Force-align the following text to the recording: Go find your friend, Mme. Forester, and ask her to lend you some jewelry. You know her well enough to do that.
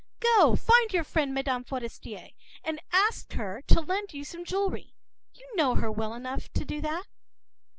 Go 0.19 0.55
find 0.55 0.91
your 0.91 1.03
friend, 1.03 1.31
Mme. 1.31 1.61
Forester, 1.63 2.29
and 2.63 2.79
ask 2.91 3.33
her 3.33 3.61
to 3.67 3.81
lend 3.81 4.15
you 4.15 4.23
some 4.25 4.43
jewelry. 4.43 4.95
You 5.35 5.47
know 5.55 5.75
her 5.75 5.91
well 5.91 6.15
enough 6.15 6.51
to 6.53 6.65
do 6.65 6.81
that. 6.81 7.05